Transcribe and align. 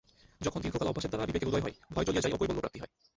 যখন 0.41 0.59
দীর্ঘকাল 0.61 0.87
অভ্যাসের 0.87 1.09
দ্বারা 1.09 1.27
বিবেকর 1.27 1.49
উদয় 1.49 1.63
হয়, 1.63 1.75
ভয় 1.93 2.05
চলিয়া 2.05 2.23
যায় 2.23 2.33
ও 2.33 2.37
কৈবল্যপ্রাপ্তি 2.37 2.79
হয়। 2.79 2.91